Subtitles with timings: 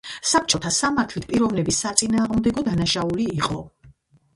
[0.27, 3.65] საბჭოთა სამართლით პიროვნების საწინააღმდეგო დანაშაული იყო.